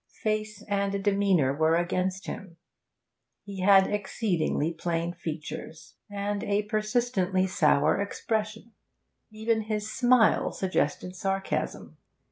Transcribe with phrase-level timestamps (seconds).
[0.23, 2.57] Face and demeanour were against him.
[3.43, 8.71] He had exceedingly plain features, and a persistently sour expression;
[9.29, 11.97] even his smile suggested sarcasm.